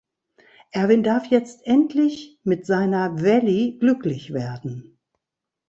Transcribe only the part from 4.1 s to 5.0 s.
werden.